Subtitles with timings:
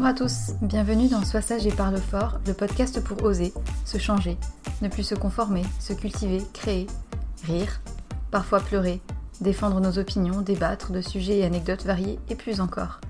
[0.00, 3.52] Bonjour à tous, bienvenue dans Sois sage et parle fort, le podcast pour oser,
[3.84, 4.38] se changer,
[4.80, 6.86] ne plus se conformer, se cultiver, créer,
[7.44, 7.82] rire,
[8.30, 9.02] parfois pleurer,
[9.42, 13.02] défendre nos opinions, débattre de sujets et anecdotes variés et plus encore.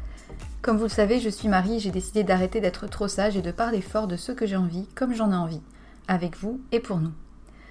[0.63, 3.53] Comme vous le savez, je suis Marie j'ai décidé d'arrêter d'être trop sage et de
[3.53, 5.63] parler fort de ce que j'ai envie, comme j'en ai envie,
[6.09, 7.13] avec vous et pour nous.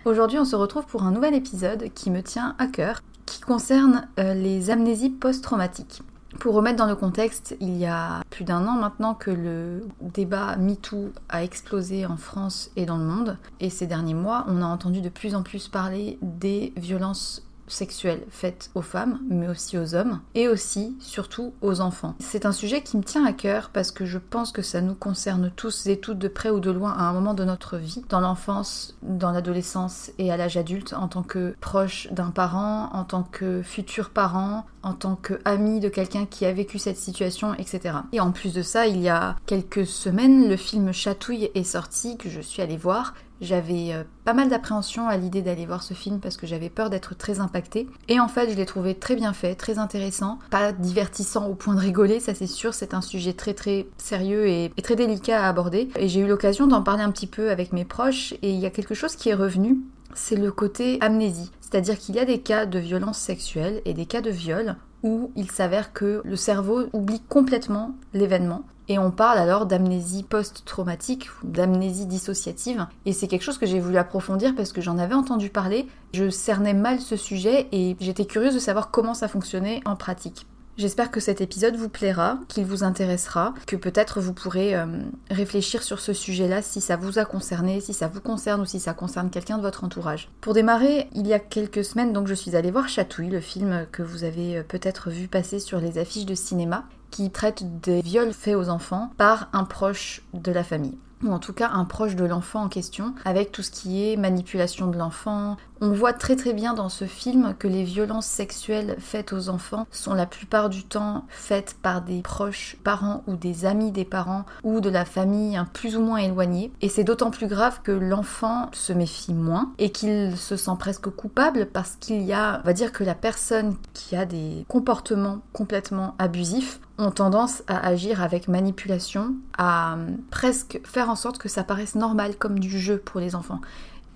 [0.06, 4.08] Aujourd'hui, on se retrouve pour un nouvel épisode qui me tient à cœur, qui concerne
[4.18, 6.04] euh, les amnésies post-traumatiques.
[6.38, 10.56] Pour remettre dans le contexte, il y a plus d'un an maintenant que le débat
[10.58, 13.38] MeToo a explosé en France et dans le monde.
[13.60, 18.24] Et ces derniers mois, on a entendu de plus en plus parler des violences sexuelles
[18.30, 22.16] faites aux femmes, mais aussi aux hommes, et aussi, surtout, aux enfants.
[22.20, 24.96] C'est un sujet qui me tient à cœur parce que je pense que ça nous
[24.96, 28.04] concerne tous et toutes de près ou de loin à un moment de notre vie,
[28.10, 33.04] dans l'enfance, dans l'adolescence et à l'âge adulte, en tant que proche d'un parent, en
[33.04, 37.98] tant que futur parent, en tant qu'ami de quelqu'un qui a vécu cette situation, etc.
[38.12, 42.18] Et en plus de ça, il y a quelques semaines, le film Chatouille est sorti,
[42.18, 45.94] que je suis allée voir, j'avais euh, pas mal d'appréhension à l'idée d'aller voir ce
[45.94, 47.88] film parce que j'avais peur d'être très impactée.
[48.08, 51.76] Et en fait, je l'ai trouvé très bien fait, très intéressant, pas divertissant au point
[51.76, 55.50] de rigoler, ça c'est sûr, c'est un sujet très très sérieux et, très délicat à
[55.50, 55.90] aborder.
[55.98, 58.66] Et j'ai eu l'occasion d'en parler un petit peu avec mes proches et il y
[58.66, 59.80] a quelque chose qui est revenu,
[60.14, 61.52] c'est le côté amnésie.
[61.62, 65.32] C'est-à-dire qu'il y a des cas de violence sexuelle et des cas de viol où
[65.36, 72.08] il s'avère que le cerveau oublie complètement l'événement et on parle alors d'amnésie post-traumatique, d'amnésie
[72.08, 72.88] dissociative.
[73.06, 75.88] Et c'est quelque chose que j'ai voulu approfondir parce que j'en avais entendu parler.
[76.12, 80.48] Je cernais mal ce sujet et j'étais curieuse de savoir comment ça fonctionnait en pratique.
[80.80, 84.86] J'espère que cet épisode vous plaira, qu'il vous intéressera, que peut-être vous pourrez euh,
[85.30, 88.80] réfléchir sur ce sujet-là si ça vous a concerné, si ça vous concerne ou si
[88.80, 90.30] ça concerne quelqu'un de votre entourage.
[90.40, 93.88] Pour démarrer, il y a quelques semaines, donc je suis allée voir Chatouille, le film
[93.92, 98.00] que vous avez euh, peut-être vu passer sur les affiches de cinéma, qui traite des
[98.02, 101.86] viols faits aux enfants par un proche de la famille ou en tout cas un
[101.86, 105.58] proche de l'enfant en question, avec tout ce qui est manipulation de l'enfant.
[105.82, 109.88] On voit très très bien dans ce film que les violences sexuelles faites aux enfants
[109.92, 114.46] sont la plupart du temps faites par des proches parents ou des amis des parents
[114.64, 116.74] ou de la famille un plus ou moins éloignée.
[116.82, 121.10] Et c'est d'autant plus grave que l'enfant se méfie moins et qu'il se sent presque
[121.12, 125.40] coupable parce qu'il y a, on va dire que la personne qui a des comportements
[125.54, 129.96] complètement abusifs ont tendance à agir avec manipulation, à
[130.30, 133.62] presque faire en sorte que ça paraisse normal comme du jeu pour les enfants.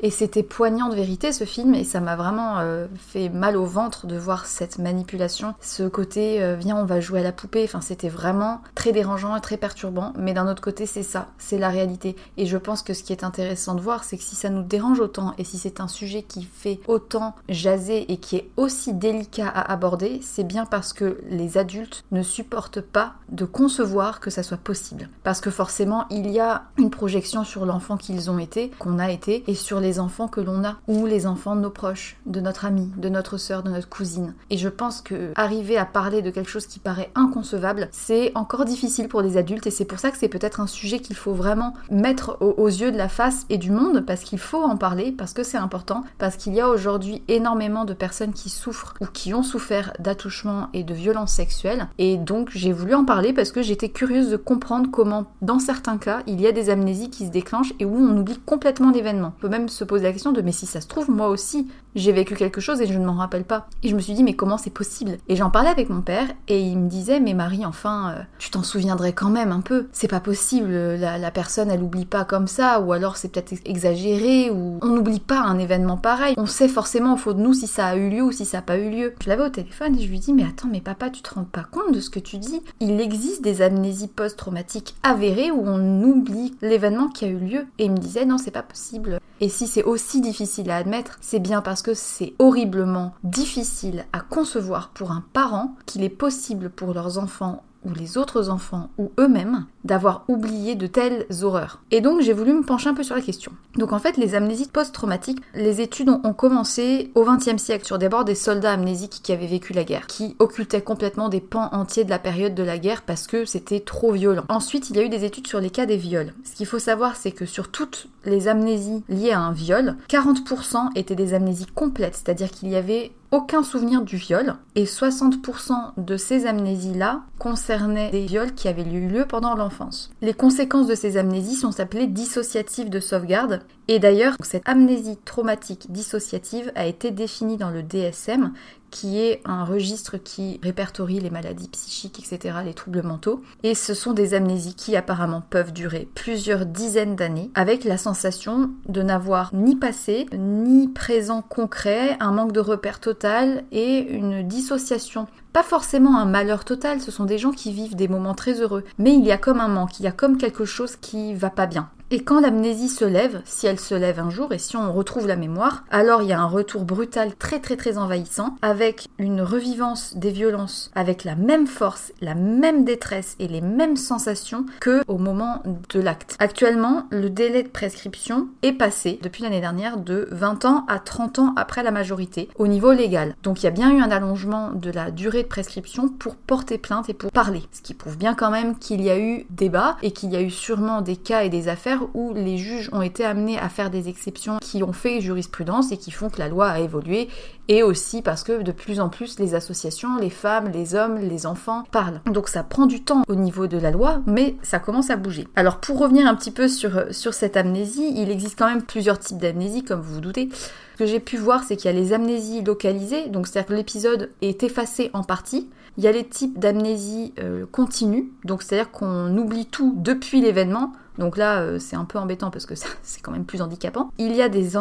[0.06, 3.64] Et c'était poignant de vérité ce film et ça m'a vraiment euh, fait mal au
[3.64, 7.64] ventre de voir cette manipulation, ce côté euh, viens on va jouer à la poupée,
[7.64, 11.58] enfin c'était vraiment très dérangeant et très perturbant, mais d'un autre côté c'est ça, c'est
[11.58, 12.18] la réalité.
[12.36, 14.62] Et je pense que ce qui est intéressant de voir c'est que si ça nous
[14.62, 18.94] dérange autant et si c'est un sujet qui fait autant jaser et qui est aussi
[18.94, 24.30] délicat à aborder, c'est bien parce que les adultes ne supportent pas de concevoir que
[24.30, 25.08] ça soit possible.
[25.24, 29.10] Parce que forcément il y a une projection sur l'enfant qu'ils ont été, qu'on a
[29.10, 32.40] été, et sur les enfants que l'on a ou les enfants de nos proches, de
[32.40, 34.34] notre ami, de notre sœur, de notre cousine.
[34.50, 38.66] Et je pense que arriver à parler de quelque chose qui paraît inconcevable, c'est encore
[38.66, 41.34] difficile pour les adultes et c'est pour ça que c'est peut-être un sujet qu'il faut
[41.34, 45.12] vraiment mettre aux, yeux de la face et du monde parce qu'il faut en parler,
[45.12, 49.06] parce que c'est important, parce qu'il y a aujourd'hui énormément de personnes qui souffrent ou
[49.06, 53.52] qui ont souffert d'attouchements et de violences sexuelles et donc j'ai voulu en parler parce
[53.52, 57.26] que j'étais curieuse de comprendre comment dans certains cas il y a des amnésies qui
[57.26, 59.34] se déclenchent et où on oublie complètement l'événement.
[59.38, 61.68] On peut même se poser la question de mais si ça se trouve, moi aussi,
[61.96, 63.68] j'ai vécu quelque chose et je ne m'en rappelle pas.
[63.84, 65.18] Et je me suis dit mais comment c'est possible?
[65.28, 68.50] Et j'en parlais avec mon père et il me disait mais Marie, enfin, euh, tu
[68.50, 69.88] t'en souviendrais quand même un peu.
[69.92, 74.52] C'est pas possible, la, personne elle oublie pas comme ça, ou alors c'est peut-être exagéré,
[74.52, 76.36] ou on n'oublie pas un événement pareil.
[76.38, 78.58] On sait forcément au fond de nous si ça a eu lieu ou si ça
[78.58, 79.14] n'a pas eu lieu.
[79.22, 81.44] Je l'avais au téléphone et je lui dis mais attends mais papa tu te rends
[81.44, 82.62] pas compte de ce que tu dis?
[82.80, 87.66] Il existe des amnésies post-traumatiques avérées où on oublie l'événement qui a eu lieu.
[87.80, 89.20] Et il me disait non c'est pas possible.
[89.42, 94.22] Et si c'est aussi difficile à admettre, c'est bien parce que c'est horriblement difficile à
[94.22, 99.12] concevoir pour un parent qu'il est possible pour leurs enfants ou les autres enfants ou
[99.20, 101.82] eux-mêmes d'avoir oublié de telles horreurs.
[101.92, 103.52] Et donc j'ai voulu me pencher un peu sur la question.
[103.76, 108.26] Donc en fait les amnésies post-traumatiques, les études ont, commencé au XXe siècle sur d'abord
[108.26, 112.10] des soldats amnésiques qui avaient vécu la guerre, qui occultaient complètement des pans entiers de
[112.10, 114.46] la période de la guerre parce que c'était trop violent.
[114.50, 116.34] Ensuite il y a eu des études sur les cas des viols.
[116.44, 120.90] Ce qu'il faut savoir c'est que sur toutes les amnésies liées à un viol, 40%
[120.96, 126.18] étaient des amnésies complètes, c'est-à-dire qu'il y avait aucun souvenir du viol et 60% de
[126.18, 130.12] ces amnésies-là concernaient des viols qui avaient eu lieu pendant l'enfance.
[130.22, 135.92] Les conséquences de ces amnésies sont appelées dissociatives de sauvegarde et d'ailleurs cette amnésie traumatique
[135.92, 138.54] dissociative a été définie dans le DSM
[138.94, 143.42] qui est un registre qui répertorie les maladies psychiques, etc., les troubles mentaux.
[143.64, 148.70] Et ce sont des amnésies qui apparemment peuvent durer plusieurs dizaines d'années, avec la sensation
[148.88, 155.28] de n'avoir ni passé, ni présent concret, un manque de repère total et une dissociation
[155.54, 158.84] pas forcément un malheur total, ce sont des gens qui vivent des moments très heureux,
[158.98, 161.52] mais il y a comme un manque, il y a comme quelque chose qui va
[161.52, 161.92] pas bien.
[162.14, 165.26] Et quand l'amnésie se lève, si elle se lève un jour et si on retrouve
[165.26, 169.42] la mémoire, alors il y a un retour brutal très très très envahissant avec une
[169.42, 175.02] revivance des violences avec la même force, la même détresse et les mêmes sensations que
[175.08, 176.36] au moment de l'acte.
[176.38, 181.40] Actuellement, le délai de prescription est passé depuis l'année dernière de 20 ans à 30
[181.40, 183.36] ans après la majorité au niveau légal.
[183.42, 186.78] Donc il y a bien eu un allongement de la durée de prescription pour porter
[186.78, 189.98] plainte et pour parler, ce qui prouve bien quand même qu'il y a eu débat
[190.04, 193.02] et qu'il y a eu sûrement des cas et des affaires où les juges ont
[193.02, 196.48] été amenés à faire des exceptions qui ont fait jurisprudence et qui font que la
[196.48, 197.30] loi a évolué,
[197.68, 201.46] et aussi parce que de plus en plus les associations, les femmes, les hommes, les
[201.46, 202.22] enfants parlent.
[202.26, 205.48] Donc ça prend du temps au niveau de la loi, mais ça commence à bouger.
[205.56, 209.38] Alors pour revenir un petit peu sur, cette amnésie, il existe quand même plusieurs types
[209.38, 210.50] d'amnésie, comme vous vous doutez.
[210.94, 213.74] Ce que j'ai pu voir, c'est qu'il y a les amnésies localisées, donc c'est-à-dire que
[213.74, 215.70] l'épisode est effacé en partie.
[215.98, 220.94] Il y a les types d'amnésie euh, continue, donc c'est-à-dire qu'on oublie tout depuis l'événement,
[221.18, 224.12] donc là, euh, c'est un peu embêtant parce que c'est quand même plus handicapant.
[224.18, 224.76] Il y a des,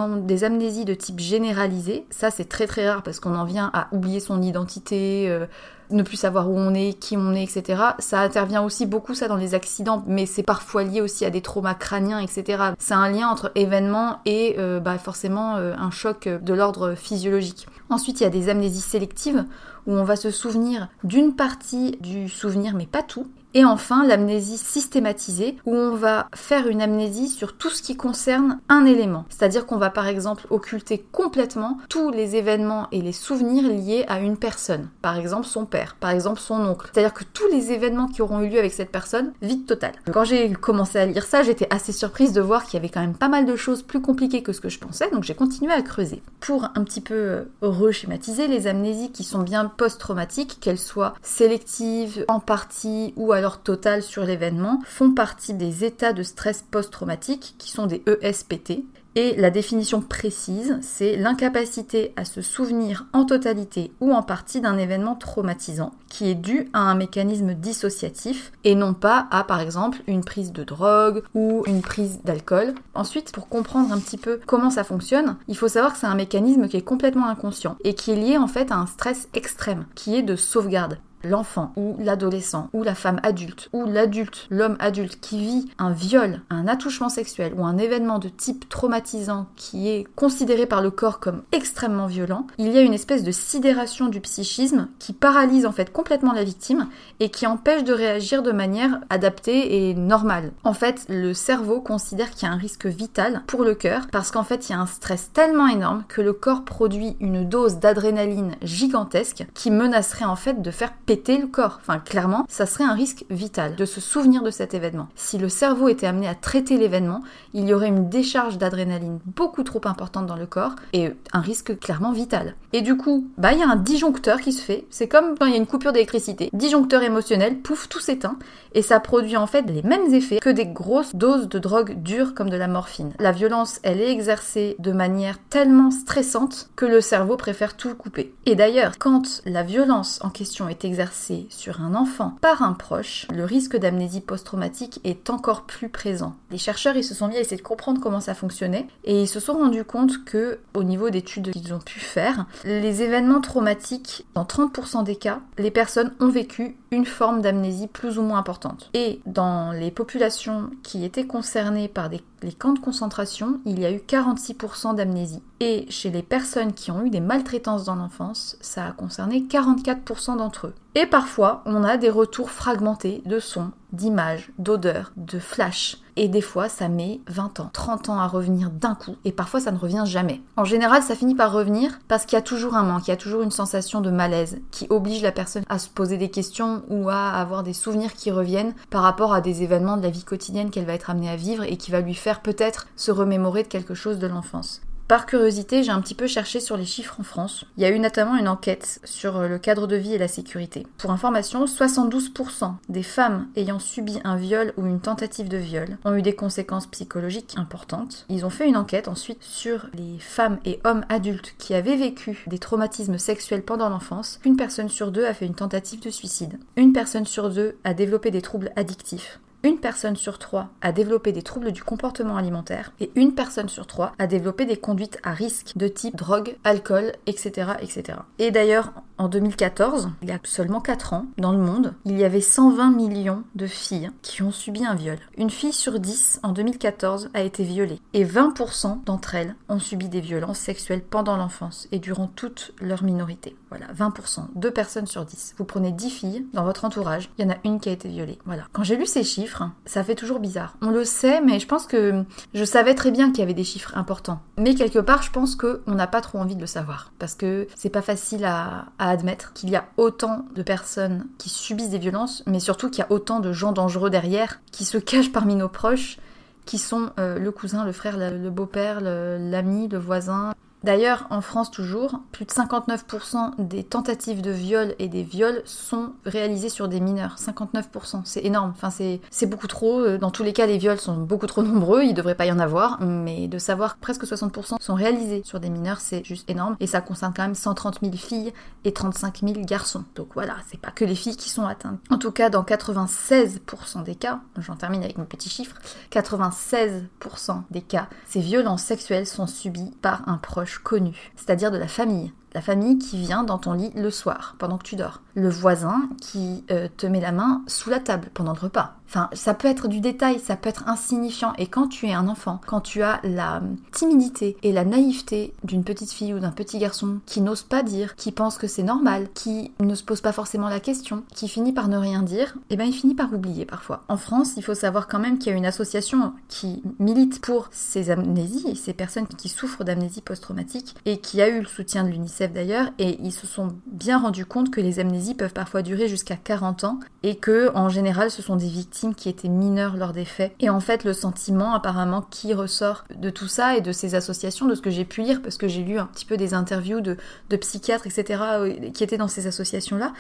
[0.45, 2.07] amnésies de type généralisé.
[2.11, 5.47] Ça, c'est très très rare parce qu'on en vient à oublier son identité, euh,
[5.91, 7.83] ne plus savoir où on est, qui on est, etc.
[7.99, 11.43] Ça intervient aussi beaucoup ça dans les accidents, mais c'est parfois lié aussi à des
[11.43, 12.63] traumas crâniens, etc.
[12.79, 17.67] C'est un lien entre événements et euh, bah, forcément un choc de l'ordre physiologique.
[17.91, 19.45] Ensuite, il y a des amnésies sélectives
[19.87, 23.27] où on va se souvenir d'une partie du souvenir mais pas tout.
[23.55, 28.59] Et enfin, l'amnésie systématisée, où on va faire une amnésie sur tout ce qui concerne
[28.69, 29.25] un élément.
[29.29, 34.21] C'est-à-dire qu'on va par exemple occulter complètement tous les événements et les souvenirs liés à
[34.21, 34.89] une personne.
[35.03, 36.89] Par exemple son père, par exemple son oncle.
[36.93, 39.93] C'est-à-dire que tous les événements qui auront eu lieu avec cette personne, vide total.
[40.11, 43.01] Quand j'ai commencé à lire ça, j'étais assez surprise de voir qu'il y avait quand
[43.01, 45.73] même pas mal de choses plus compliquées que ce que je pensais, donc j'ai continué
[45.73, 46.23] à creuser.
[46.41, 52.41] Pour un petit peu reschématiser, les amnésies qui sont bien post-traumatiques, qu'elles soient sélectives, en
[52.41, 57.87] partie ou à total sur l'événement font partie des états de stress post-traumatique qui sont
[57.87, 58.85] des ESPT.
[59.15, 64.79] Et la définition précise, c'est l'incapacité à se souvenir en totalité ou en partie d'un
[64.79, 69.99] événement traumatisant qui est dû à un mécanisme dissociatif et non pas à par exemple
[70.07, 72.75] une prise de drogue ou une prise d'alcool.
[72.95, 76.15] Ensuite, pour comprendre un petit peu comment ça fonctionne, il faut savoir que c'est un
[76.15, 79.85] mécanisme qui est complètement inconscient et qui est lié en fait à un stress extrême
[79.95, 85.21] qui est de sauvegarde l'enfant ou l'adolescent ou la femme adulte ou l'adulte, l'homme adulte
[85.21, 90.07] qui vit un viol, un attouchement sexuel ou un événement de type traumatisant qui est
[90.15, 94.21] considéré par le corps comme extrêmement violent, il y a une espèce de sidération du
[94.21, 96.89] psychisme qui paralyse en fait complètement la victime
[97.21, 100.53] et qui empêche de réagir de manière adaptée et normale.
[100.65, 104.31] En fait, le cerveau considère qu'il y a un risque vital pour le cœur parce
[104.31, 107.79] qu'en fait, il y a un stress tellement énorme que le corps produit une dose
[107.79, 110.93] d'adrénaline gigantesque qui menacerait en fait de faire
[111.29, 111.79] le corps.
[111.81, 115.09] Enfin, clairement, ça serait un risque vital de se souvenir de cet événement.
[115.15, 117.23] Si le cerveau était amené à traiter l'événement,
[117.55, 121.79] il y aurait une décharge d'adrénaline beaucoup trop importante dans le corps et un risque
[121.79, 122.55] clairement vital.
[122.73, 124.87] Et du coup, bah il y a un disjoncteur qui se fait.
[124.91, 126.51] C'est comme quand il y a une coupure d'électricité.
[126.53, 128.39] Disjoncteur émotionnel, pouf, tout s'éteint
[128.75, 132.35] et ça produit en fait les mêmes effets que des grosses doses de drogue dure
[132.35, 133.13] comme de la morphine.
[133.19, 138.35] La violence, elle est exercée de manière tellement stressante que le cerveau préfère tout couper.
[138.47, 141.02] Et d'ailleurs, quand la violence en question est exercée
[141.49, 146.37] sur un enfant par un proche, le risque d'amnésie post-traumatique est encore plus présent.
[146.51, 149.29] Les chercheurs ils se sont mis à essayer de comprendre comment ça fonctionnait et ils
[149.29, 154.27] se sont rendus compte que au niveau d'études qu'ils ont pu faire, les événements traumatiques,
[154.35, 158.91] dans 30% des cas, les personnes ont vécu une forme d'amnésie plus ou moins importante.
[158.95, 162.11] Et dans les populations qui étaient concernées par
[162.43, 165.43] les camps de concentration, il y a eu 46% d'amnésie.
[165.61, 170.37] Et chez les personnes qui ont eu des maltraitances dans l'enfance, ça a concerné 44%
[170.37, 170.75] d'entre eux.
[170.95, 176.02] Et parfois, on a des retours fragmentés de sons, d'images, d'odeurs, de flashs.
[176.17, 179.17] Et des fois, ça met 20 ans, 30 ans à revenir d'un coup.
[179.25, 180.41] Et parfois, ça ne revient jamais.
[180.57, 183.15] En général, ça finit par revenir parce qu'il y a toujours un manque, il y
[183.15, 186.83] a toujours une sensation de malaise qui oblige la personne à se poser des questions
[186.89, 190.25] ou à avoir des souvenirs qui reviennent par rapport à des événements de la vie
[190.25, 193.63] quotidienne qu'elle va être amenée à vivre et qui va lui faire peut-être se remémorer
[193.63, 194.83] de quelque chose de l'enfance.
[195.09, 197.65] Par curiosité, j'ai un petit peu cherché sur les chiffres en France.
[197.77, 200.29] Il y a eu notamment une enquête sur euh, le cadre de vie et la
[200.29, 200.87] sécurité.
[200.97, 206.15] Pour information, 72% des femmes ayant subi un viol ou une tentative de viol ont
[206.15, 208.25] eu des conséquences psychologiques importantes.
[208.29, 212.45] Ils ont fait une enquête ensuite sur les femmes et hommes adultes qui avaient vécu
[212.47, 214.41] des traumatismes sexuels pendant l'enfance.
[214.45, 216.59] Une personne sur deux a fait une tentative de suicide.
[216.77, 221.33] Une personne sur deux a développé des troubles addictifs une personne sur trois a développé
[221.33, 225.33] des troubles du comportement alimentaire et une personne sur trois a développé des conduites à
[225.33, 227.73] risque de type drogue, alcool, etc.
[227.81, 228.19] etc.
[228.39, 232.25] Et d'ailleurs, en 2014, il y a seulement 4 ans, dans le monde, il y
[232.25, 235.19] avait 120 millions de filles qui ont subi un viol.
[235.37, 240.09] Une fille sur 10 en 2014 a été violée et 20% d'entre elles ont subi
[240.09, 243.55] des violences sexuelles pendant l'enfance et durant toute leur minorité.
[243.73, 245.55] Voilà, 20%, 2 personnes sur 10.
[245.57, 248.07] Vous prenez 10 filles dans votre entourage, il y en a une qui a été
[248.07, 248.39] violée.
[248.45, 248.65] Voilà.
[248.73, 250.77] Quand j'ai lu ces chiffres, ça fait toujours bizarre.
[250.83, 253.65] On le sait, mais je pense que je savais très bien qu'il y avait des
[253.65, 254.43] chiffres importants.
[254.59, 257.67] Mais quelque part, je pense qu'on n'a pas trop envie de le savoir parce que
[257.75, 262.43] c'est pas facile à, admettre qu'il y a autant de personnes qui subissent des violences,
[262.47, 265.71] mais surtout qu'il y a autant de gens dangereux derrière qui se cachent parmi nos
[265.71, 266.19] proches
[266.67, 270.53] qui sont euh, le cousin, le frère, le beau-père, l'ami, le voisin,
[270.85, 276.13] D'ailleurs, en France toujours, plus de 59% des tentatives de viol et des viols sont
[276.25, 277.37] réalisés sur des mineurs.
[277.39, 278.73] 59%, c'est énorme.
[278.75, 280.01] Enfin, c'est beaucoup trop.
[280.01, 282.47] Euh, dans tous les cas, les viols sont beaucoup trop nombreux, il ne devrait pas
[282.47, 283.01] y en avoir.
[283.01, 286.77] Mais de savoir que presque 60% sont réalisés sur des mineurs, c'est juste énorme.
[286.81, 288.53] Et ça concerne quand même 130 000 filles
[288.85, 290.05] et 35 000 garçons.
[290.17, 292.01] Donc voilà, c'est pas que les filles qui sont atteintes.
[292.11, 295.77] En tout cas, dans 96% des cas, j'en termine avec mes petits chiffres,
[296.11, 301.89] 96% des cas, ces violences sexuelles sont subies par un proche connu, c'est-à-dire de la
[301.89, 302.33] famille.
[302.55, 305.23] La famille qui vient dans ton lit le soir, pendant que tu dors.
[305.35, 308.97] Le voisin qui euh, te met la main sous la table pendant le repas.
[309.13, 311.53] Enfin, ça peut être du détail, ça peut être insignifiant.
[311.59, 313.61] Et quand tu es un enfant, quand tu as la
[313.91, 318.17] timidité et la naïveté d'une petite fille ou d'un petit garçon qui n'ose pas dire,
[318.17, 321.75] qui pense que c'est normal, qui ne se pose pas forcément la question, qui finit
[321.75, 324.03] par ne rien dire, eh ben il finit par oublier parfois.
[324.09, 327.69] En France, il faut savoir quand même qu'il y a une association qui milite pour
[327.71, 332.05] ces amnésies et ces personnes qui souffrent d'amnésie post-traumatique et qui a eu le soutien
[332.05, 335.83] de l'UNICEF d'ailleurs et ils se sont bien rendus compte que les amnésies peuvent parfois
[335.83, 339.97] durer jusqu'à 40 ans et que en général ce sont des victimes qui étaient mineurs
[339.97, 340.53] lors des faits.
[340.61, 344.67] Et en fait, le sentiment apparemment qui ressort de tout ça et de ces associations,
[344.67, 347.01] de ce que j'ai pu lire, parce que j'ai lu un petit peu des interviews
[347.01, 347.17] de,
[347.51, 350.13] de psychiatres, etc., euh, qui étaient dans ces associations-là,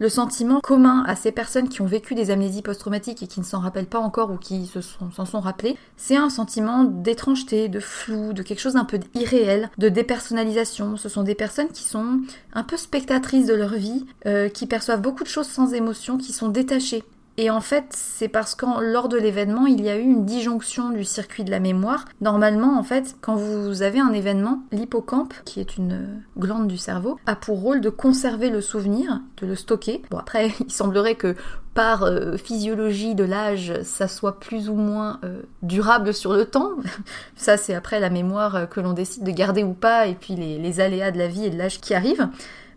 [0.00, 3.44] le sentiment commun à ces personnes qui ont vécu des amnésies post-traumatiques et qui ne
[3.44, 8.32] s'en rappellent pas encore ou qui s'en sont, rappelées, c'est un sentiment d'étrangeté, de flou,
[8.32, 10.96] de quelque chose d'un peu irréel, de dépersonnalisation.
[10.96, 12.20] Ce sont des personnes qui sont
[12.54, 16.32] un peu spectatrices de leur vie, euh, qui perçoivent beaucoup de choses sans émotion, qui
[16.32, 17.04] sont détachées
[17.36, 20.90] et en fait, c'est parce que lors de l'événement, il y a eu une disjonction
[20.90, 22.04] du circuit de la mémoire.
[22.20, 27.18] Normalement, en fait, quand vous avez un événement, l'hippocampe, qui est une glande du cerveau,
[27.26, 30.02] a pour rôle de conserver le souvenir, de le stocker.
[30.10, 31.34] Bon, après, il semblerait que
[31.72, 36.72] par euh, physiologie de l'âge, ça soit plus ou moins euh, durable sur le temps.
[37.36, 40.34] ça, c'est après la mémoire euh, que l'on décide de garder ou pas, et puis
[40.34, 42.28] les, les aléas de la vie et de l'âge qui arrivent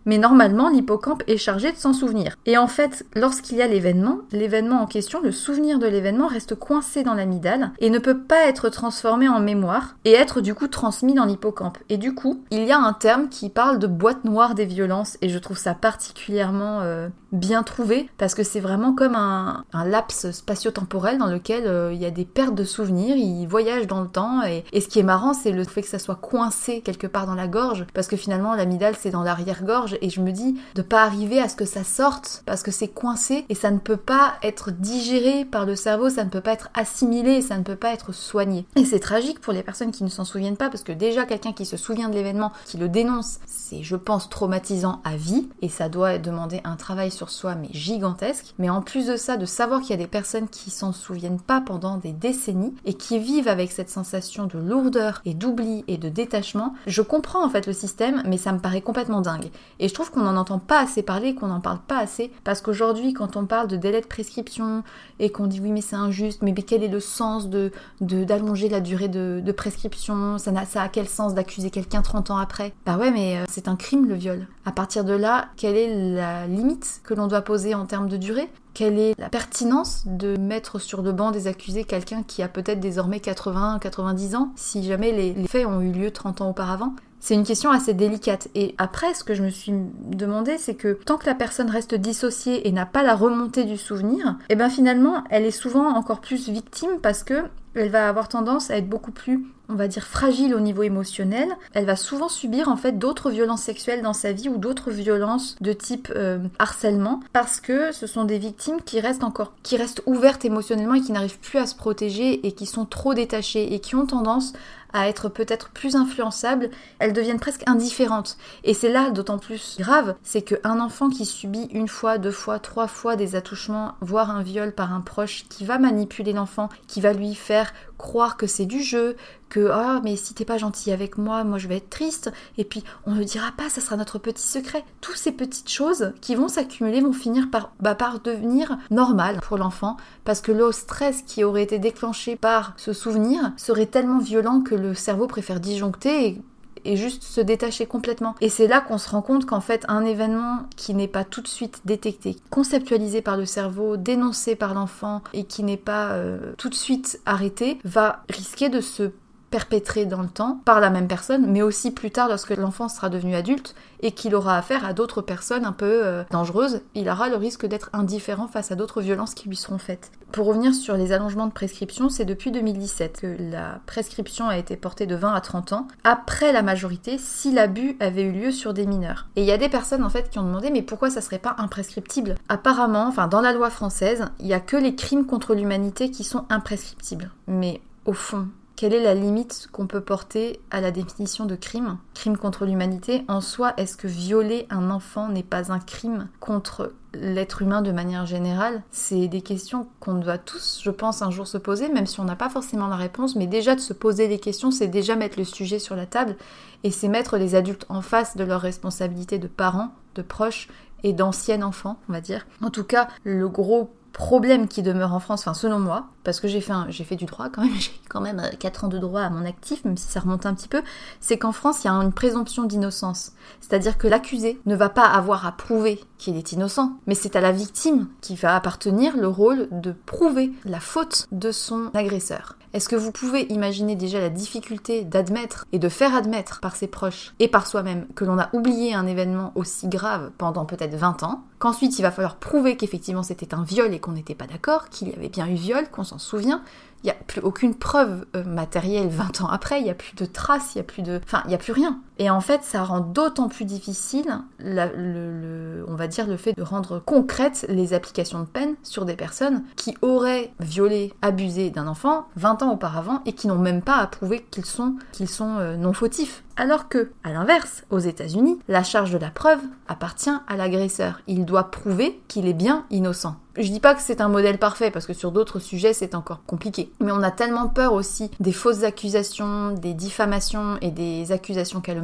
[0.06, 2.36] mais normalement l'hippocampe est chargé de s'en souvenir.
[2.46, 6.56] Et en fait, lorsqu'il y a l'événement, l'événement en question, le souvenir de l'événement reste
[6.56, 10.68] coincé dans l'amygdale et ne peut pas être transformé en mémoire et être du coup
[10.68, 11.78] transmis dans l'hippocampe.
[11.90, 15.18] Et du coup, il y a un terme qui parle de boîte noire des violences
[15.22, 20.32] et je trouve ça particulièrement euh, bien trouvé parce que c'est vraiment comme un, laps
[20.32, 24.08] spatio-temporel dans lequel euh, il y a des pertes de souvenirs, il voyage dans le
[24.08, 27.26] temps et, ce qui est marrant c'est le fait que ça soit coincé quelque part
[27.26, 30.82] dans la gorge parce que finalement l'amygdale c'est dans l'arrière-gorge et je me dis de
[30.82, 33.98] pas arriver à ce que ça sorte parce que c'est coincé et ça ne peut
[33.98, 37.76] pas être digéré par le cerveau, ça ne peut pas être assimilé, ça ne peut
[37.76, 38.66] pas être soigné.
[38.76, 41.54] Et c'est tragique pour les personnes qui ne s'en souviennent pas parce que déjà quelqu'un
[41.54, 45.70] qui se souvient de l'événement, qui le dénonce, c'est je pense traumatisant à vie et
[45.70, 48.54] ça doit demander un travail sur soi mais gigantesque.
[48.60, 51.40] Mais en plus de ça, de savoir qu'il y a des personnes qui s'en souviennent
[51.40, 55.98] pas pendant des décennies et qui vivent avec cette sensation de lourdeur et d'oubli et
[55.98, 59.50] de détachement, je comprends en fait le système mais ça me paraît complètement dingue.
[59.88, 63.14] Je trouve qu'on n'en entend pas assez parler, qu'on n'en parle pas assez, parce qu'aujourd'hui,
[63.14, 64.84] quand on parle de délai de prescription
[65.20, 68.80] et qu'on dit oui mais c'est injuste, mais, quel est le sens de d'allonger la
[68.80, 70.38] durée de, prescription?
[70.38, 72.74] Ça, a, quel sens d'accuser quelqu'un 30 ans après?
[72.86, 74.48] Bah ouais, mais euh, c'est un crime le viol.
[74.66, 78.18] À partir de là, quelle est la limite que l'on doit poser en termes de
[78.18, 78.50] durée?
[78.74, 82.80] Quelle est la pertinence de mettre sur le banc des accusés quelqu'un qui a peut-être
[82.80, 86.94] désormais 80, 90 ans, si jamais les, les faits ont eu lieu 30 ans auparavant?
[87.24, 88.50] C'est une question assez délicate.
[88.54, 91.96] Et après, ce que je me suis demandé, c'est que tant que la personne reste
[91.96, 95.88] dissociée et n'a pas la remontée du souvenir, et eh bien finalement, elle est souvent
[95.96, 99.88] encore plus victime parce que elle va avoir tendance à être beaucoup plus on va
[99.88, 104.14] dire fragile au niveau émotionnel, elle va souvent subir en fait d'autres violences sexuelles dans
[104.14, 108.82] sa vie ou d'autres violences de type euh, harcèlement parce que ce sont des victimes
[108.82, 112.52] qui restent encore qui restent ouvertes émotionnellement et qui n'arrivent plus à se protéger et
[112.52, 114.54] qui sont trop détachées et qui ont tendance
[114.94, 118.38] à être peut-être plus influençables, elles deviennent presque indifférentes.
[118.64, 122.60] Et c'est là d'autant plus grave, c'est qu'un enfant qui subit une fois, deux fois,
[122.60, 127.02] trois fois des attouchements, voire un viol par un proche, qui va manipuler l'enfant, qui
[127.02, 129.16] va lui faire croire que c'est du jeu,
[129.50, 132.64] que ah mais si t'es pas gentil avec moi, moi je vais être triste, et
[132.64, 134.84] puis on ne dira pas, ça sera notre petit secret.
[135.02, 139.58] Toutes ces petites choses qui vont s'accumuler vont finir par, bah, par devenir normales pour
[139.58, 144.62] l'enfant, parce que le stress qui aurait été déclenché par ce souvenir serait tellement violent
[144.62, 146.42] que le cerveau préfère disjoncter et
[146.86, 148.36] et juste se détacher complètement.
[148.42, 151.42] Et c'est là qu'on se rend compte qu'en fait un événement qui n'est pas tout
[151.42, 156.54] de suite détecté, conceptualisé par le cerveau, dénoncé par l'enfant et qui n'est pas euh,
[156.58, 159.12] tout de suite arrêté, va risquer de se
[159.54, 163.10] perpétré dans le temps par la même personne, mais aussi plus tard lorsque l'enfant sera
[163.10, 167.30] devenu adulte et qu'il aura affaire à d'autres personnes un peu euh, dangereuses, il aura
[167.30, 170.12] le risque d'être indifférent face à d'autres violences qui lui seront faites.
[170.32, 174.76] Pour revenir sur les allongements de prescription, c'est depuis 2017 que la prescription a été
[174.76, 178.74] portée de 20 à 30 ans, après la majorité, si l'abus avait eu lieu sur
[178.74, 179.28] des mineurs.
[179.36, 181.38] Et il y a des personnes en fait qui ont demandé mais pourquoi ça serait
[181.38, 182.34] pas imprescriptible?
[182.50, 186.24] Apparemment, enfin dans la loi française, il y a que les crimes contre l'humanité qui
[186.24, 187.30] sont imprescriptibles.
[187.48, 191.98] Mais au fond, quelle est la limite qu'on peut porter à la définition de crime
[192.14, 193.24] Crime contre l'humanité?
[193.28, 197.92] En soi, est-ce que violer un enfant n'est pas un crime contre l'être humain de
[197.92, 198.82] manière générale?
[198.90, 202.24] C'est des questions qu'on doit tous, je pense, un jour se poser, même si on
[202.26, 205.38] n'a pas forcément la réponse, mais déjà de se poser les questions, c'est déjà mettre
[205.38, 206.36] le sujet sur la table.
[206.84, 210.68] Et c'est mettre les adultes en face de leurs responsabilités de parents, de proches
[211.04, 212.48] et d'anciens enfants, on va dire.
[212.62, 216.48] En tout cas, le gros problème qui demeure en France, enfin selon moi, parce que
[216.48, 219.22] j'ai fait, j'ai fait du droit quand même, j'ai quand même 4 ans de droit
[219.22, 220.82] à mon actif, même si ça remonte un petit peu,
[221.20, 223.34] c'est qu'en France, il y a une présomption d'innocence.
[223.60, 227.42] C'est-à-dire que l'accusé ne va pas avoir à prouver qu'il est innocent, mais c'est à
[227.42, 232.56] la victime qui va appartenir le rôle de prouver la faute de son agresseur.
[232.74, 236.88] Est-ce que vous pouvez imaginer déjà la difficulté d'admettre et de faire admettre par ses
[236.88, 241.22] proches et par soi-même que l'on a oublié un événement aussi grave pendant peut-être 20
[241.22, 244.90] ans, qu'ensuite il va falloir prouver qu'effectivement c'était un viol et qu'on n'était pas d'accord,
[244.90, 246.64] qu'il y avait bien eu viol, qu'on s'en souvient,
[247.04, 250.16] il n'y a plus aucune preuve euh, matérielle 20 ans après, il n'y a plus
[250.16, 251.20] de traces, il n'y a plus de...
[251.24, 252.00] Enfin, il n'y a plus rien.
[252.20, 256.62] Et en fait, ça rend d'autant plus difficile, le, on va dire, le fait de
[256.62, 262.26] rendre concrètes les applications de peine sur des personnes qui auraient violé, abusé d'un enfant
[262.36, 265.76] 20 ans auparavant et qui n'ont même pas à prouver qu'ils sont, qu'ils sont euh,
[265.76, 266.44] non fautifs.
[266.56, 271.22] Alors que, à l'inverse, aux États-Unis, la charge de la preuve appartient à l'agresseur.
[271.28, 273.38] Il doit prouver qu'il est bien innocent.
[273.56, 276.44] Je dis pas que c'est un modèle parfait parce que sur d'autres sujets c'est encore
[276.46, 276.92] compliqué.
[277.00, 282.03] Mais on a tellement peur aussi des fausses accusations, des diffamations et des accusations calomnieuses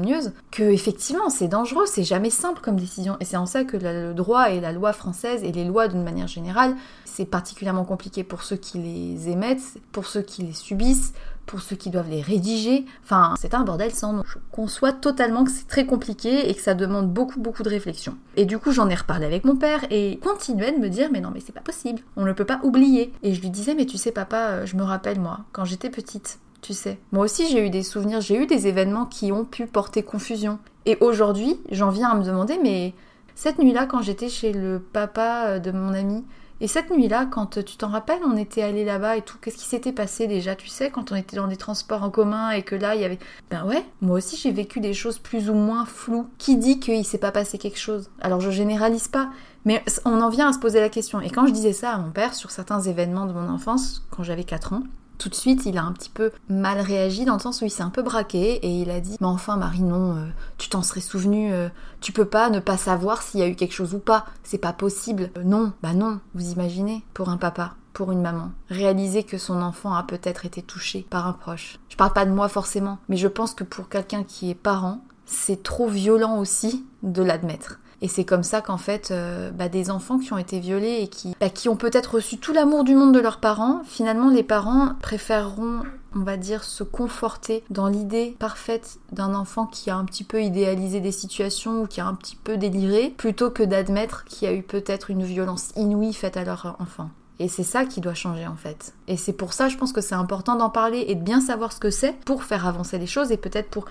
[0.52, 3.18] que effectivement c'est dangereux, c'est jamais simple comme décision.
[3.20, 6.04] Et c'est en ça que le droit et la loi française et les lois d'une
[6.04, 11.14] manière générale, c'est particulièrement compliqué pour ceux qui les émettent, pour ceux qui les subissent,
[11.50, 12.86] pour ceux qui doivent les rédiger.
[13.04, 14.24] Enfin, c'est un bordel sans nom.
[14.26, 18.16] Je conçois totalement que c'est très compliqué et que ça demande beaucoup, beaucoup de réflexion.
[18.36, 21.22] Et du coup, j'en ai reparlé avec mon père et continuait de me dire Mais
[21.22, 23.12] non, mais c'est pas possible, on ne peut pas oublier.
[23.24, 25.90] Et je lui disais Mais tu sais, papa, euh, je me rappelle, moi, quand j'étais
[25.90, 27.00] petite, tu sais.
[27.12, 30.60] Moi aussi, j'ai eu des souvenirs, j'ai eu des événements qui ont pu porter confusion.
[30.86, 32.94] Et aujourd'hui, j'en viens à me demander Mais
[33.36, 36.24] cette nuit-là, quand j'étais chez le papa euh, de mon ami,
[36.62, 39.66] et cette nuit-là, quand tu t'en rappelles, on était allé là-bas et tout, qu'est-ce qui
[39.66, 42.76] s'était passé déjà, tu sais, quand on était dans des transports en commun et que
[42.76, 43.20] là, il y avait...
[43.50, 46.28] Ben ouais, moi aussi j'ai vécu des choses plus ou moins floues.
[46.38, 48.10] Qui dit qu'il s'est pas passé quelque chose?
[48.20, 49.30] Alors je généralise pas,
[49.64, 51.22] mais on en vient à se poser la question.
[51.22, 54.24] Et quand je disais ça à mon père sur certains événements de mon enfance, quand
[54.24, 54.84] j'avais 4 ans,
[55.20, 57.70] tout de suite, il a un petit peu mal réagi dans le sens où il
[57.70, 60.26] s'est un peu braqué et il a dit Mais enfin, Marie, non, euh,
[60.58, 61.68] tu t'en serais souvenu, euh,
[62.00, 64.58] tu peux pas ne pas savoir s'il y a eu quelque chose ou pas, c'est
[64.58, 65.30] pas possible.
[65.38, 69.62] Euh, non, bah non, vous imaginez, pour un papa, pour une maman, réaliser que son
[69.62, 71.80] enfant a peut-être été touché par un proche.
[71.90, 75.02] Je parle pas de moi forcément, mais je pense que pour quelqu'un qui est parent,
[75.26, 77.80] c'est trop violent aussi de l'admettre.
[78.02, 81.08] Et c'est comme ça qu'en fait, euh, bah, des enfants qui ont été violés et
[81.08, 84.44] qui, bah, qui ont peut-être reçu tout l'amour du monde de leurs parents, finalement les
[84.44, 85.84] parents préféreront
[86.16, 90.42] on va dire, se conforter dans l'idée parfaite d'un enfant qui a un petit peu
[90.42, 94.52] idéalisé des situations ou qui a un petit peu déliré, plutôt que d'admettre qu'il y
[94.52, 97.10] a eu peut-être une violence inouïe faite à leur enfant.
[97.42, 98.94] Et c'est ça qui doit changer en fait.
[99.08, 101.72] Et c'est pour ça, je pense que c'est important d'en parler et de bien savoir
[101.72, 103.86] ce que c'est pour faire avancer les choses et peut-être pour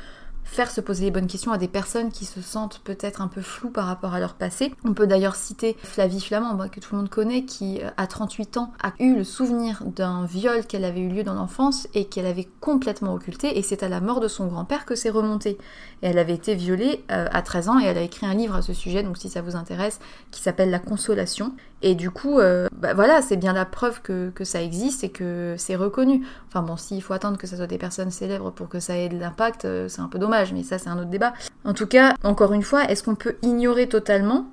[0.48, 3.42] faire se poser les bonnes questions à des personnes qui se sentent peut-être un peu
[3.42, 4.74] floues par rapport à leur passé.
[4.84, 8.56] On peut d'ailleurs citer Flavie Flamand, que tout le monde connaît, qui euh, à 38
[8.56, 12.26] ans a eu le souvenir d'un viol qu'elle avait eu lieu dans l'enfance et qu'elle
[12.26, 15.58] avait complètement occulté et c'est à la mort de son grand-père que c'est remonté.
[16.00, 18.62] Elle avait été violée euh, à 13 ans et elle a écrit un livre à
[18.62, 21.52] ce sujet, donc si ça vous intéresse, qui s'appelle La Consolation.
[21.82, 25.10] Et du coup, euh, bah, voilà, c'est bien la preuve que, que, ça existe et
[25.10, 26.26] que c'est reconnu.
[26.48, 29.08] Enfin bon, s'il faut attendre que ça soit des personnes célèbres pour que ça ait
[29.08, 31.32] de l'impact, c'est un peu dommage mais ça c'est un autre débat.
[31.64, 34.46] En tout cas, encore une fois, est-ce qu'on peut ignorer totalement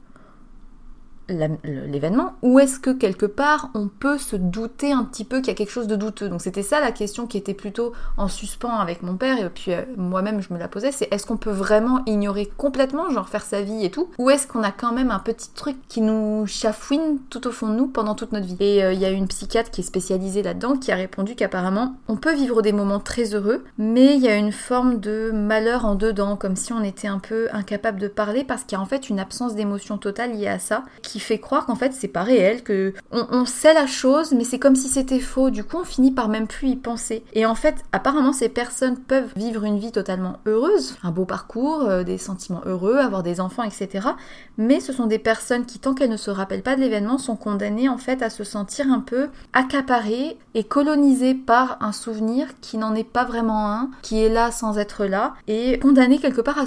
[1.28, 5.52] l'événement ou est-ce que quelque part on peut se douter un petit peu qu'il y
[5.52, 6.30] a quelque chose de douteux?
[6.30, 9.74] Donc c'était ça la question qui était plutôt en suspens avec mon père et puis
[9.74, 13.44] euh, moi-même je me la posais, c'est est-ce qu'on peut vraiment ignorer complètement, genre faire
[13.44, 16.46] sa vie et tout, ou est-ce qu'on a quand même un petit truc qui nous
[16.48, 18.58] chafouine tout au fond de nous pendant toute notre vie?
[18.60, 21.96] Et euh, il y a une psychiatre qui est spécialisée là-dedans qui a répondu qu'apparemment
[22.08, 25.86] on peut vivre des moments très heureux, mais il y a une forme de malheur
[25.86, 28.82] en dedans, comme si on était un peu incapable de parler parce qu'il y a
[28.82, 30.84] en fait une absence d'émotion totale liée à ça,
[31.20, 34.76] fait croire qu'en fait c'est pas réel, que on, sait la chose, mais c'est comme
[34.76, 35.50] si c'était faux.
[35.50, 37.24] Du coup, on finit par même plus y penser.
[37.34, 41.84] Et en fait, apparemment, ces personnes peuvent vivre une vie totalement heureuse, un beau parcours,
[41.84, 44.10] euh, des sentiments heureux, avoir des enfants, etc.
[44.58, 47.36] Mais ce sont des personnes qui, tant qu'elles ne se rappellent pas de l'événement, sont
[47.36, 52.78] condamnées en fait à se sentir un peu accaparées et colonisées par un souvenir qui
[52.78, 56.58] n'en est pas vraiment un, qui est là sans être là, et condamnées quelque part
[56.58, 56.66] à,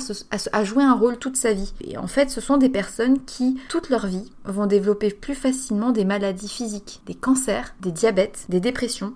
[0.52, 1.72] à jouer un rôle toute sa vie.
[1.80, 5.90] Et en fait, ce sont des personnes qui, toute leur vie, vont développer plus facilement
[5.90, 9.14] des maladies physiques, des cancers, des diabètes, des dépressions,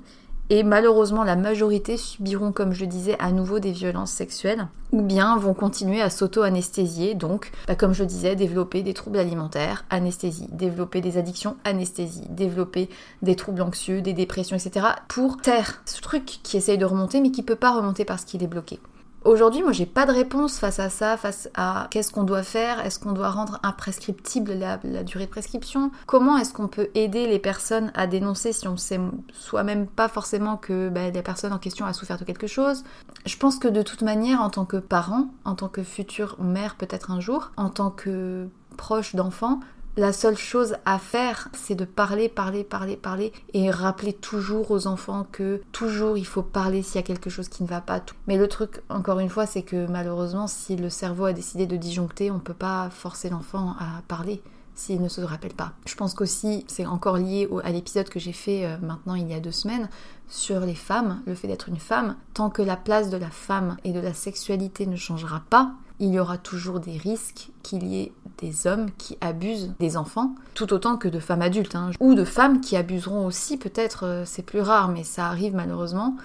[0.53, 5.39] et malheureusement la majorité subiront, comme je disais, à nouveau des violences sexuelles, ou bien
[5.39, 11.01] vont continuer à s'auto-anesthésier, donc, bah, comme je disais, développer des troubles alimentaires, anesthésie, développer
[11.01, 12.91] des addictions, anesthésie, développer
[13.23, 17.31] des troubles anxieux, des dépressions, etc., pour taire ce truc qui essaye de remonter, mais
[17.31, 18.79] qui peut pas remonter parce qu'il est bloqué.
[19.25, 22.85] Aujourd'hui, moi, j'ai pas de réponse face à ça, face à qu'est-ce qu'on doit faire,
[22.85, 27.39] est-ce qu'on doit rendre imprescriptible la, durée de prescription, comment est-ce qu'on peut aider les
[27.39, 28.99] personnes à dénoncer si on sait
[29.33, 32.83] soi-même pas forcément que bah, la personne en question a souffert de quelque chose?
[33.25, 36.75] Je pense que de toute manière, en tant que parent, en tant que future mère
[36.75, 39.61] peut-être un jour, en tant que proche d'enfant,
[39.97, 44.87] la seule chose à faire, c'est de parler, parler, parler, parler et rappeler toujours aux
[44.87, 48.01] enfants que toujours il faut parler s'il y a quelque chose qui ne va pas.
[48.27, 51.77] Mais le truc, encore une fois, c'est que malheureusement, si le cerveau a décidé de
[51.77, 54.43] disjoncter, on ne peut pas forcer l'enfant à parler
[54.75, 55.73] s'il ne se rappelle pas.
[55.85, 59.35] Je pense qu'aussi, c'est encore lié à l'épisode que j'ai fait euh, maintenant il y
[59.35, 59.91] a deux semaines
[60.29, 62.17] sur les femmes, le fait d'être une femme.
[62.33, 65.73] Tant que la place de la femme et de la sexualité ne changera pas,
[66.03, 70.35] il y aura toujours des risques qu'il y ait des hommes qui abusent des enfants,
[70.55, 71.93] tout autant que de femmes adultes, hein.
[72.01, 76.17] ou de femmes qui abuseront aussi, peut-être, euh, c'est plus rare, mais ça arrive malheureusement.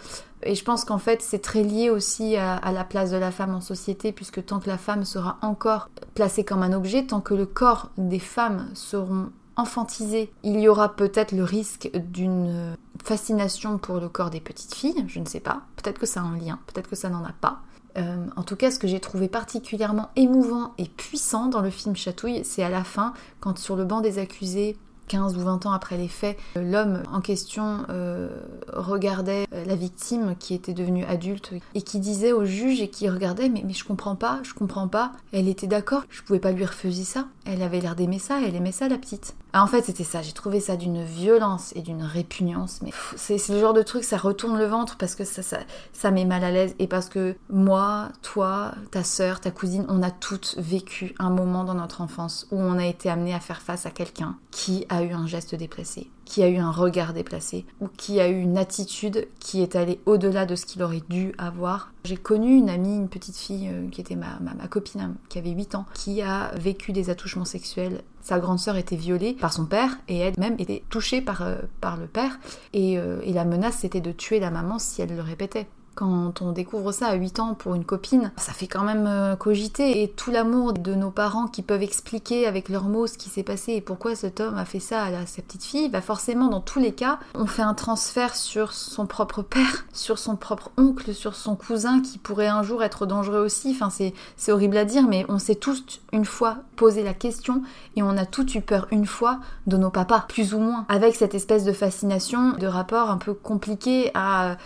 [0.41, 3.53] Et je pense qu'en fait, c'est très lié aussi à, la place de la femme
[3.53, 7.35] en société, puisque tant que la femme sera encore placée comme un objet, tant que
[7.35, 13.99] le corps des femmes seront enfantisés, il y aura peut-être le risque d'une fascination pour
[13.99, 15.61] le corps des petites filles, je ne sais pas.
[15.75, 17.61] Peut-être que ça a un lien, peut-être que ça n'en a pas.
[17.97, 21.95] Euh, en tout cas, ce que j'ai trouvé particulièrement émouvant et puissant dans le film
[21.95, 25.71] Chatouille, c'est à la fin, quand sur le banc des accusés, 15 ou 20 ans
[25.71, 28.29] après les faits, euh, l'homme en question euh,
[28.73, 33.49] regardait la victime qui était devenue adulte et qui disait au juge et qui regardait
[33.49, 35.13] mais, mais je comprends pas, je comprends pas.
[35.31, 37.27] Elle était d'accord, je pouvais pas lui refuser ça.
[37.45, 39.35] Elle avait l'air d'aimer ça, elle aimait ça la petite.
[39.57, 40.21] Ah, en fait, c'était ça.
[40.21, 42.79] J'ai trouvé ça d'une violence et d'une répugnance.
[42.83, 45.57] Mais c'est le genre de truc, ça retourne le ventre parce que ça, ça,
[45.93, 46.75] ça met mal à l'aise.
[46.77, 51.63] Et parce que moi, toi, ta soeur, ta cousine, on a toutes vécu un moment
[51.63, 55.01] dans notre enfance où on a été amené à faire face à quelqu'un qui a
[55.01, 58.57] eu un geste déplacé, qui a eu un regard déplacé, ou qui a eu une
[58.57, 61.93] attitude qui est allée au-delà de ce qu'il aurait dû avoir.
[62.03, 65.51] J'ai connu une amie, une petite fille euh, qui était ma, ma, copine, qui avait
[65.51, 68.01] 8 ans, qui a vécu des attouchements sexuels.
[68.21, 71.95] Sa grande sœur était violée par son père et elle-même était touchée par, euh, par
[71.95, 72.39] le père.
[72.73, 75.67] Et, euh, et la menace, c'était de tuer la maman si elle le répétait.
[75.97, 79.35] Quand on découvre ça à 8 ans pour une copine, ça fait quand même euh,
[79.35, 80.03] cogiter.
[80.03, 83.41] Et tout l'amour de nos parents qui peuvent expliquer avec leurs mots ce qui s'est
[83.41, 86.61] passé et pourquoi cet homme a fait ça à sa petite fille, bah forcément, dans
[86.61, 91.15] tous les cas, on fait un transfert sur son propre père, sur son propre oncle,
[91.15, 93.71] sur son cousin qui pourrait un jour être dangereux aussi.
[93.71, 97.63] Enfin, c'est horrible à dire, mais on s'est tous une fois posé la question
[97.95, 101.15] et on a tous eu peur une fois de nos papas, plus ou moins, avec
[101.15, 104.57] cette espèce de fascination, de rapport un peu compliqué à,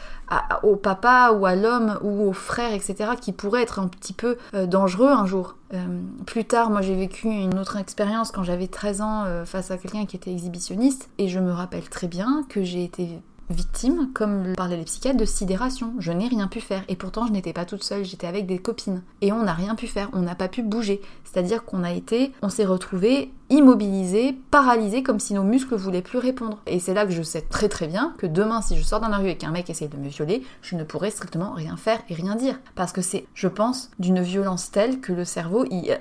[0.63, 4.37] au papa ou à l'homme ou au frère, etc., qui pourrait être un petit peu
[4.53, 5.55] euh, dangereux un jour.
[5.73, 9.71] Euh, plus tard, moi j'ai vécu une autre expérience quand j'avais 13 ans euh, face
[9.71, 13.19] à quelqu'un qui était exhibitionniste, et je me rappelle très bien que j'ai été
[13.51, 15.93] victime, comme parlaient les psychiatres, de sidération.
[15.99, 16.83] Je n'ai rien pu faire.
[16.87, 19.01] Et pourtant, je n'étais pas toute seule, j'étais avec des copines.
[19.21, 21.01] Et on n'a rien pu faire, on n'a pas pu bouger.
[21.23, 26.17] C'est-à-dire qu'on a été, on s'est retrouvé immobilisé, paralysé, comme si nos muscles voulaient plus
[26.17, 26.59] répondre.
[26.67, 29.09] Et c'est là que je sais très très bien que demain, si je sors dans
[29.09, 31.99] la rue et qu'un mec essaie de me violer, je ne pourrai strictement rien faire
[32.09, 32.59] et rien dire.
[32.75, 35.99] Parce que c'est, je pense, d'une violence telle que le cerveau, il,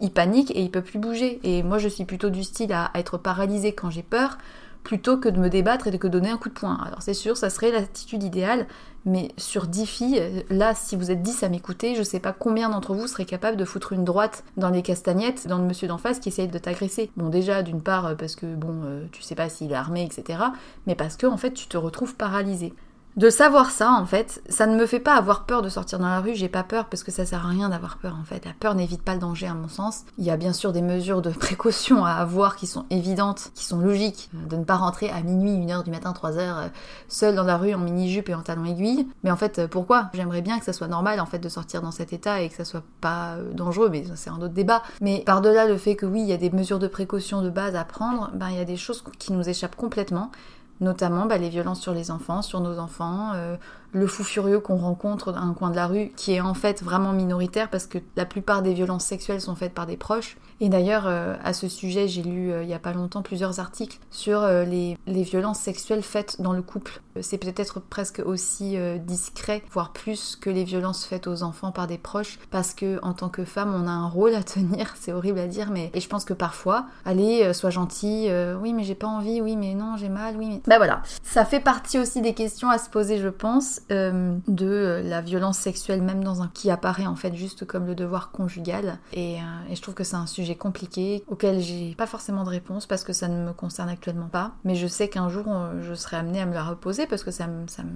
[0.00, 1.40] il panique et il peut plus bouger.
[1.42, 4.38] Et moi, je suis plutôt du style à être paralysé quand j'ai peur
[4.82, 6.78] plutôt que de me débattre et de que donner un coup de poing.
[6.84, 8.66] Alors c'est sûr, ça serait l'attitude idéale,
[9.04, 12.68] mais sur 10 filles, là, si vous êtes 10 à m'écouter, je sais pas combien
[12.68, 15.98] d'entre vous seraient capables de foutre une droite dans les castagnettes dans le monsieur d'en
[15.98, 17.10] face qui essaye de t'agresser.
[17.16, 20.04] Bon, déjà, d'une part, euh, parce que, bon, euh, tu sais pas s'il est armé,
[20.04, 20.38] etc.,
[20.86, 22.72] mais parce que, en fait, tu te retrouves paralysé.
[23.16, 26.08] De savoir ça, en fait, ça ne me fait pas avoir peur de sortir dans
[26.08, 28.46] la rue, j'ai pas peur parce que ça sert à rien d'avoir peur, en fait.
[28.46, 30.04] La peur n'évite pas le danger, à mon sens.
[30.16, 33.66] Il y a bien sûr des mesures de précaution à avoir qui sont évidentes, qui
[33.66, 34.30] sont logiques.
[34.32, 36.68] De ne pas rentrer à minuit, 1h du matin, 3h, euh,
[37.08, 39.06] seul dans la rue en mini-jupe et en talons aiguilles.
[39.24, 40.08] Mais en fait, euh, pourquoi?
[40.14, 42.56] J'aimerais bien que ça soit normal, en fait, de sortir dans cet état et que
[42.56, 44.82] ça soit pas euh, dangereux, mais c'est un autre débat.
[45.02, 47.76] Mais par-delà le fait que oui, il y a des mesures de précaution de base
[47.76, 50.30] à prendre, ben il y a des choses qui nous échappent complètement
[50.80, 53.56] notamment bah, les violences sur les enfants, sur nos enfants, euh,
[53.92, 56.82] le fou furieux qu'on rencontre dans un coin de la rue, qui est en fait
[56.82, 60.36] vraiment minoritaire parce que la plupart des violences sexuelles sont faites par des proches.
[60.60, 63.58] Et d'ailleurs, euh, à ce sujet, j'ai lu euh, il y a pas longtemps plusieurs
[63.58, 67.00] articles sur les, les, violences sexuelles faites dans le couple.
[67.20, 71.98] C'est peut-être presque aussi discret, voire plus que les violences faites aux enfants par des
[71.98, 74.94] proches, parce que en tant que femme, on a un rôle à tenir.
[74.98, 78.28] C'est horrible à dire, mais et je pense que parfois, allez, sois gentil,
[78.60, 81.44] oui, mais j'ai pas envie, oui, mais non, j'ai mal, oui, mais ben voilà, ça
[81.44, 85.58] fait partie aussi des questions à se poser, je pense, euh, de euh, la violence
[85.58, 88.98] sexuelle même dans un qui apparaît en fait juste comme le devoir conjugal.
[89.12, 92.50] Et, euh, et je trouve que c'est un sujet compliqué auquel j'ai pas forcément de
[92.50, 94.52] réponse parce que ça ne me concerne actuellement pas.
[94.64, 95.46] Mais je sais qu'un jour
[95.80, 97.46] je serai amenée à me la reposer poser parce que ça,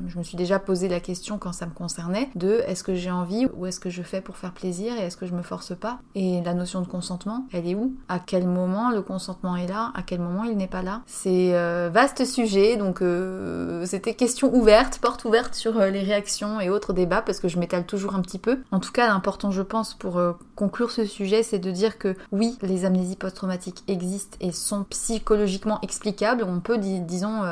[0.07, 3.11] je me suis déjà posé la question quand ça me concernait de est-ce que j'ai
[3.11, 5.77] envie ou est-ce que je fais pour faire plaisir et est-ce que je me force
[5.77, 5.99] pas?
[6.15, 7.95] Et la notion de consentement, elle est où?
[8.09, 9.93] À quel moment le consentement est là?
[9.95, 11.03] À quel moment il n'est pas là?
[11.07, 16.61] C'est euh, vaste sujet, donc euh, c'était question ouverte, porte ouverte sur euh, les réactions
[16.61, 18.59] et autres débats parce que je m'étale toujours un petit peu.
[18.71, 20.21] En tout cas, l'important, je pense, pour
[20.55, 25.81] conclure ce sujet, c'est de dire que oui, les amnésies post-traumatiques existent et sont psychologiquement
[25.83, 26.45] explicables.
[26.47, 27.43] On peut, disons,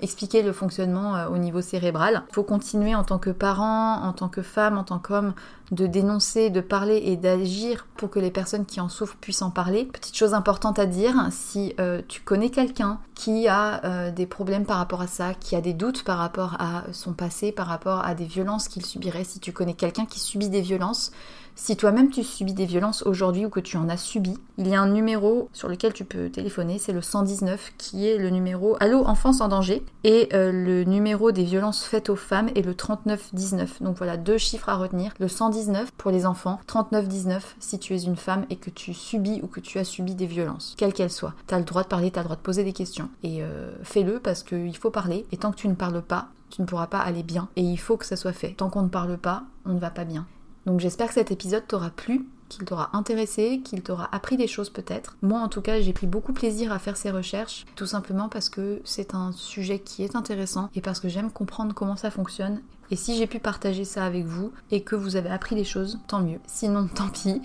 [0.00, 2.22] expliquer le fonctionnement au niveau cérébral.
[2.30, 5.34] Il faut continuer en tant que parent, en tant que femme, en tant qu'homme,
[5.70, 9.50] de dénoncer, de parler et d'agir pour que les personnes qui en souffrent puissent en
[9.50, 9.84] parler.
[9.86, 14.64] Petite chose importante à dire, si euh, tu connais quelqu'un qui a euh, des problèmes
[14.64, 18.04] par rapport à ça, qui a des doutes par rapport à son passé, par rapport
[18.04, 21.12] à des violences qu'il subirait, si tu connais quelqu'un qui subit des violences,
[21.58, 24.74] si toi-même tu subis des violences aujourd'hui ou que tu en as subi, il y
[24.74, 28.76] a un numéro sur lequel tu peux téléphoner, c'est le 119 qui est le numéro
[28.78, 32.74] Allô enfance en danger et euh, le numéro des violences faites aux femmes est le
[32.74, 33.82] 3919.
[33.82, 38.02] Donc voilà deux chiffres à retenir, le 119 pour les enfants, 3919 si tu es
[38.02, 41.10] une femme et que tu subis ou que tu as subi des violences, quelles qu'elles
[41.10, 41.34] soient.
[41.48, 43.42] Tu as le droit de parler, tu as le droit de poser des questions et
[43.42, 46.66] euh, fais-le parce qu'il faut parler et tant que tu ne parles pas, tu ne
[46.66, 48.50] pourras pas aller bien et il faut que ça soit fait.
[48.50, 50.26] Tant qu'on ne parle pas, on ne va pas bien.
[50.66, 54.70] Donc j'espère que cet épisode t'aura plu, qu'il t'aura intéressé, qu'il t'aura appris des choses
[54.70, 55.16] peut-être.
[55.22, 58.48] Moi en tout cas j'ai pris beaucoup plaisir à faire ces recherches, tout simplement parce
[58.48, 62.60] que c'est un sujet qui est intéressant et parce que j'aime comprendre comment ça fonctionne.
[62.90, 65.98] Et si j'ai pu partager ça avec vous et que vous avez appris des choses,
[66.06, 66.40] tant mieux.
[66.46, 67.40] Sinon tant pis.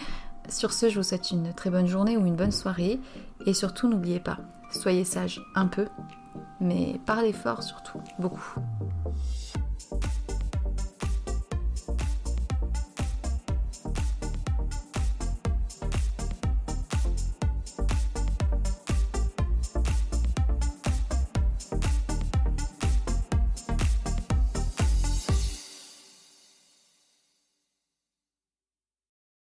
[0.50, 3.00] Sur ce, je vous souhaite une très bonne journée ou une bonne soirée.
[3.46, 4.38] Et surtout, n'oubliez pas,
[4.72, 5.88] soyez sage un peu,
[6.60, 8.56] mais parlez fort surtout, beaucoup.